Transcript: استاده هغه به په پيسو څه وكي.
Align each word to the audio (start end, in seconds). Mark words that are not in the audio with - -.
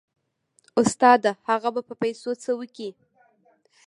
استاده 0.81 1.31
هغه 1.49 1.69
به 1.75 1.81
په 1.87 1.93
پيسو 2.01 2.31
څه 2.43 2.51
وكي. 2.59 2.89